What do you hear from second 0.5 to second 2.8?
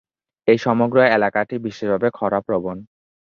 এই সমগ্র এলাকাটি বিশেষভাবে খরা প্রবণ।